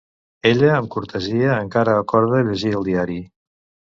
Ella 0.51 0.69
amb 0.77 0.89
cortesia 0.95 1.51
encara 1.65 1.95
acorda 2.05 2.41
llegir 2.49 2.75
el 2.79 2.87
diari. 2.91 3.21